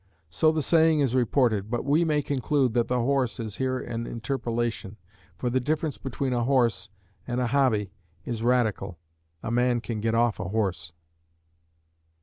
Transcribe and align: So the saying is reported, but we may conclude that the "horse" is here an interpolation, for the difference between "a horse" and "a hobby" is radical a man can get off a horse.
So 0.31 0.51
the 0.51 0.63
saying 0.63 0.99
is 1.01 1.13
reported, 1.13 1.69
but 1.69 1.85
we 1.85 2.03
may 2.03 2.23
conclude 2.23 2.73
that 2.73 2.87
the 2.87 2.97
"horse" 3.01 3.39
is 3.39 3.57
here 3.57 3.77
an 3.77 4.07
interpolation, 4.07 4.97
for 5.37 5.51
the 5.51 5.59
difference 5.59 5.99
between 5.99 6.33
"a 6.33 6.43
horse" 6.43 6.89
and 7.27 7.39
"a 7.39 7.45
hobby" 7.45 7.91
is 8.25 8.41
radical 8.41 8.97
a 9.43 9.51
man 9.51 9.79
can 9.79 9.99
get 9.99 10.15
off 10.15 10.39
a 10.39 10.45
horse. 10.49 10.91